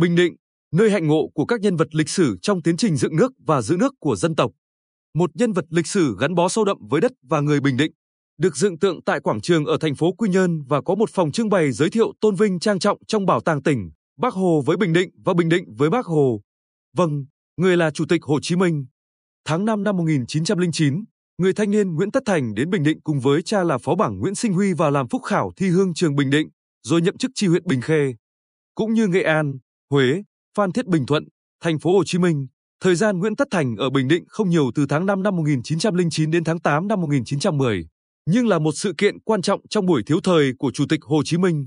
[0.00, 0.34] Bình Định,
[0.72, 3.62] nơi hạnh ngộ của các nhân vật lịch sử trong tiến trình dựng nước và
[3.62, 4.50] giữ nước của dân tộc.
[5.14, 7.92] Một nhân vật lịch sử gắn bó sâu đậm với đất và người Bình Định,
[8.38, 11.32] được dựng tượng tại quảng trường ở thành phố Quy Nhơn và có một phòng
[11.32, 14.76] trưng bày giới thiệu tôn vinh trang trọng trong bảo tàng tỉnh, Bác Hồ với
[14.76, 16.40] Bình Định và Bình Định với Bác Hồ.
[16.96, 17.24] Vâng,
[17.56, 18.86] người là Chủ tịch Hồ Chí Minh.
[19.44, 21.04] Tháng 5 năm 1909,
[21.38, 24.18] người thanh niên Nguyễn Tất Thành đến Bình Định cùng với cha là Phó Bảng
[24.18, 26.48] Nguyễn Sinh Huy vào làm phúc khảo thi hương trường Bình Định,
[26.82, 28.14] rồi nhậm chức tri huyện Bình Khê.
[28.74, 29.58] Cũng như Nghệ An,
[29.90, 30.22] Huế,
[30.56, 31.24] Phan Thiết Bình Thuận,
[31.62, 32.46] thành phố Hồ Chí Minh,
[32.80, 36.30] thời gian Nguyễn Tất Thành ở Bình Định không nhiều từ tháng 5 năm 1909
[36.30, 37.86] đến tháng 8 năm 1910,
[38.26, 41.22] nhưng là một sự kiện quan trọng trong buổi thiếu thời của Chủ tịch Hồ
[41.24, 41.66] Chí Minh.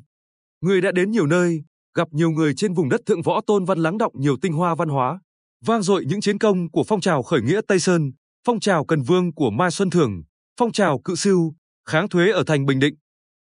[0.62, 1.64] Người đã đến nhiều nơi,
[1.96, 4.76] gặp nhiều người trên vùng đất thượng võ tôn văn lắng động nhiều tinh hoa
[4.76, 5.20] văn hóa,
[5.66, 8.12] vang dội những chiến công của phong trào khởi nghĩa Tây Sơn,
[8.48, 10.24] phong trào Cần Vương của Mai Xuân Thường,
[10.60, 11.54] phong trào cự siêu,
[11.90, 12.96] kháng thuế ở thành Bình Định.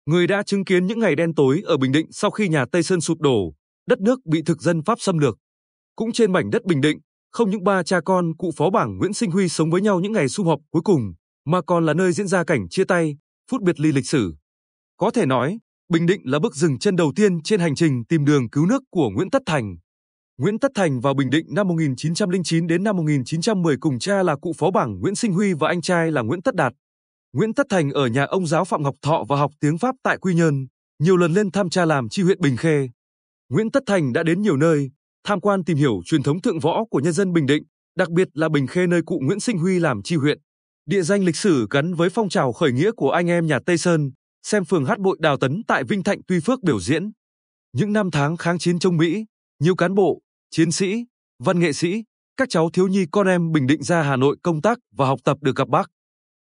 [0.06, 2.82] Người đã chứng kiến những ngày đen tối ở Bình Định sau khi nhà Tây
[2.82, 3.54] Sơn sụp đổ,
[3.86, 5.38] đất nước bị thực dân Pháp xâm lược.
[5.96, 6.98] Cũng trên mảnh đất Bình Định,
[7.32, 10.12] không những ba cha con cụ phó bảng Nguyễn Sinh Huy sống với nhau những
[10.12, 11.12] ngày sum họp cuối cùng,
[11.44, 13.16] mà còn là nơi diễn ra cảnh chia tay,
[13.50, 14.34] phút biệt ly lịch sử.
[14.96, 18.24] Có thể nói, Bình Định là bước dừng chân đầu tiên trên hành trình tìm
[18.24, 19.76] đường cứu nước của Nguyễn Tất Thành.
[20.38, 24.52] Nguyễn Tất Thành vào Bình Định năm 1909 đến năm 1910 cùng cha là cụ
[24.58, 26.72] phó bảng Nguyễn Sinh Huy và anh trai là Nguyễn Tất Đạt.
[27.32, 30.18] Nguyễn Tất Thành ở nhà ông giáo Phạm Ngọc Thọ và học tiếng Pháp tại
[30.18, 30.66] Quy Nhơn,
[30.98, 32.88] nhiều lần lên thăm cha làm chi huyện Bình Khê.
[33.52, 34.90] Nguyễn Tất Thành đã đến nhiều nơi,
[35.24, 37.62] tham quan tìm hiểu truyền thống thượng võ của nhân dân Bình Định,
[37.96, 40.38] đặc biệt là Bình Khê nơi cụ Nguyễn Sinh Huy làm chi huyện.
[40.86, 43.78] Địa danh lịch sử gắn với phong trào khởi nghĩa của anh em nhà Tây
[43.78, 44.10] Sơn,
[44.42, 47.10] xem phường hát bội Đào Tấn tại Vinh Thạnh Tuy Phước biểu diễn.
[47.72, 49.24] Những năm tháng kháng chiến chống Mỹ,
[49.60, 51.04] nhiều cán bộ, chiến sĩ,
[51.42, 52.04] văn nghệ sĩ,
[52.36, 55.20] các cháu thiếu nhi con em Bình Định ra Hà Nội công tác và học
[55.24, 55.90] tập được gặp bác.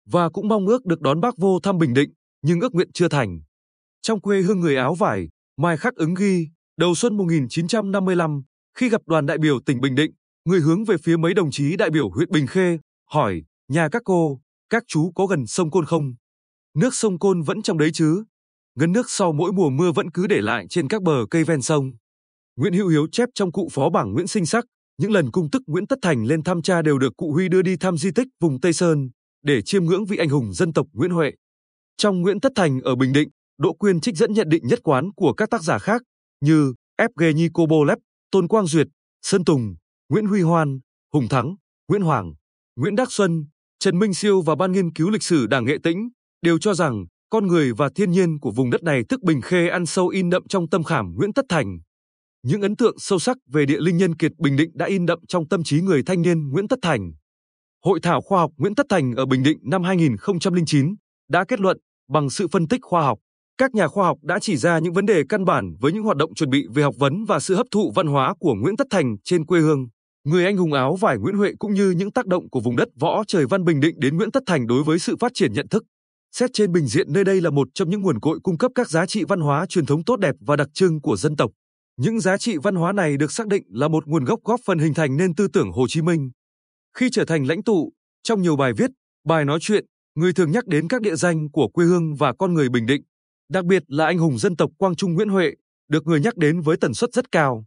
[0.09, 3.07] Và cũng mong ước được đón bác vô thăm Bình Định, nhưng ước nguyện chưa
[3.07, 3.39] thành.
[4.01, 6.47] Trong quê hương người áo vải, Mai Khắc ứng ghi,
[6.79, 8.41] đầu xuân 1955,
[8.77, 10.11] khi gặp đoàn đại biểu tỉnh Bình Định,
[10.45, 12.77] người hướng về phía mấy đồng chí đại biểu huyện Bình Khê,
[13.09, 16.13] hỏi, nhà các cô, các chú có gần sông Côn không?
[16.77, 18.23] Nước sông Côn vẫn trong đấy chứ?
[18.75, 21.61] Ngân nước sau mỗi mùa mưa vẫn cứ để lại trên các bờ cây ven
[21.61, 21.91] sông.
[22.55, 24.65] Nguyễn Hữu Hiếu chép trong cụ phó bảng Nguyễn Sinh Sắc,
[24.97, 27.61] những lần cung tức Nguyễn Tất Thành lên thăm cha đều được cụ Huy đưa
[27.61, 29.09] đi thăm di tích vùng Tây Sơn
[29.43, 31.31] để chiêm ngưỡng vị anh hùng dân tộc Nguyễn Huệ.
[31.97, 35.09] Trong Nguyễn Tất Thành ở Bình Định, Đỗ Quyên trích dẫn nhận định nhất quán
[35.15, 36.01] của các tác giả khác
[36.41, 37.97] như FG Nikobolev,
[38.31, 38.87] Tôn Quang Duyệt,
[39.21, 39.75] Sơn Tùng,
[40.09, 40.79] Nguyễn Huy Hoan,
[41.13, 41.55] Hùng Thắng,
[41.87, 42.33] Nguyễn Hoàng,
[42.75, 43.45] Nguyễn Đắc Xuân,
[43.79, 46.09] Trần Minh Siêu và ban nghiên cứu lịch sử Đảng Nghệ Tĩnh
[46.41, 49.67] đều cho rằng con người và thiên nhiên của vùng đất này tức Bình Khê
[49.67, 51.79] ăn sâu in đậm trong tâm khảm Nguyễn Tất Thành.
[52.43, 55.19] Những ấn tượng sâu sắc về địa linh nhân kiệt Bình Định đã in đậm
[55.27, 57.11] trong tâm trí người thanh niên Nguyễn Tất Thành.
[57.85, 60.95] Hội thảo khoa học Nguyễn Tất Thành ở Bình Định năm 2009
[61.29, 61.77] đã kết luận
[62.09, 63.19] bằng sự phân tích khoa học,
[63.59, 66.17] các nhà khoa học đã chỉ ra những vấn đề căn bản với những hoạt
[66.17, 68.87] động chuẩn bị về học vấn và sự hấp thụ văn hóa của Nguyễn Tất
[68.89, 69.87] Thành trên quê hương.
[70.25, 72.87] Người anh hùng áo vải Nguyễn Huệ cũng như những tác động của vùng đất
[72.99, 75.67] võ trời văn Bình Định đến Nguyễn Tất Thành đối với sự phát triển nhận
[75.67, 75.83] thức.
[76.31, 78.89] Xét trên bình diện nơi đây là một trong những nguồn cội cung cấp các
[78.89, 81.51] giá trị văn hóa truyền thống tốt đẹp và đặc trưng của dân tộc.
[81.97, 84.79] Những giá trị văn hóa này được xác định là một nguồn gốc góp phần
[84.79, 86.31] hình thành nên tư tưởng Hồ Chí Minh.
[86.97, 87.91] Khi trở thành lãnh tụ,
[88.23, 88.89] trong nhiều bài viết,
[89.25, 92.53] bài nói chuyện, người thường nhắc đến các địa danh của quê hương và con
[92.53, 93.01] người Bình Định,
[93.49, 95.51] đặc biệt là anh hùng dân tộc Quang Trung Nguyễn Huệ,
[95.87, 97.65] được người nhắc đến với tần suất rất cao.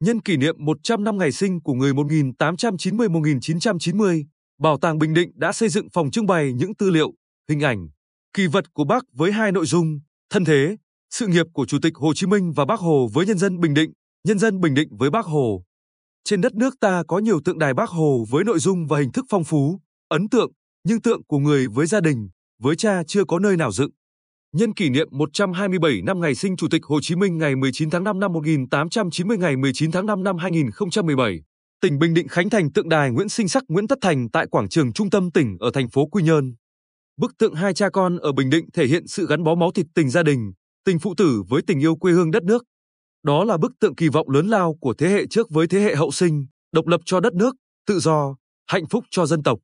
[0.00, 4.24] Nhân kỷ niệm 100 năm ngày sinh của người 1890-1990,
[4.58, 7.12] Bảo tàng Bình Định đã xây dựng phòng trưng bày những tư liệu,
[7.48, 7.88] hình ảnh,
[8.32, 10.76] kỳ vật của Bác với hai nội dung, thân thế,
[11.10, 13.74] sự nghiệp của Chủ tịch Hồ Chí Minh và Bác Hồ với nhân dân Bình
[13.74, 13.92] Định,
[14.24, 15.64] nhân dân Bình Định với Bác Hồ.
[16.24, 19.12] Trên đất nước ta có nhiều tượng đài Bác Hồ với nội dung và hình
[19.12, 20.52] thức phong phú, ấn tượng,
[20.84, 22.28] nhưng tượng của người với gia đình,
[22.62, 23.90] với cha chưa có nơi nào dựng.
[24.54, 28.04] Nhân kỷ niệm 127 năm ngày sinh Chủ tịch Hồ Chí Minh ngày 19 tháng
[28.04, 31.40] 5 năm 1890 ngày 19 tháng 5 năm 2017,
[31.80, 34.68] tỉnh Bình Định khánh thành tượng đài Nguyễn Sinh Sắc Nguyễn Tất Thành tại quảng
[34.68, 36.54] trường trung tâm tỉnh ở thành phố Quy Nhơn.
[37.16, 39.86] Bức tượng hai cha con ở Bình Định thể hiện sự gắn bó máu thịt
[39.94, 40.52] tình gia đình,
[40.84, 42.64] tình phụ tử với tình yêu quê hương đất nước.
[43.22, 45.94] Đó là bức tượng kỳ vọng lớn lao của thế hệ trước với thế hệ
[45.94, 47.54] hậu sinh, độc lập cho đất nước,
[47.86, 48.36] tự do,
[48.66, 49.58] hạnh phúc cho dân tộc.